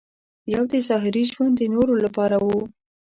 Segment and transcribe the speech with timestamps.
[0.53, 2.47] یو دې ظاهري ژوند د نورو لپاره و.